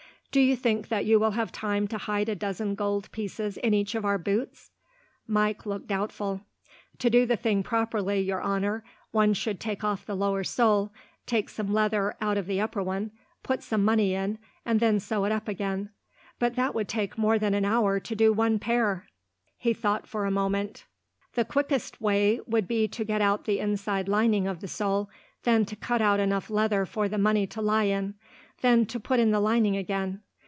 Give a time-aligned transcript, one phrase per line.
[0.31, 3.73] Do you think that you will have time to hide a dozen gold pieces in
[3.73, 4.71] each of our boots?"
[5.27, 6.45] Mike looked doubtful.
[6.99, 10.93] "To do the thing properly, your honour, one should take off the lower sole,
[11.25, 13.11] take some leather out of the upper one,
[13.43, 15.89] put some money in, and then sew it up again;
[16.39, 19.07] but it would take more than an hour to do one pair."
[19.57, 20.85] He thought for a moment.
[21.33, 25.09] "The quickest way would be to get out the inside lining of the sole,
[25.43, 28.13] then to cut out enough leather for the money to lie in,
[28.61, 30.21] then to put in the lining again.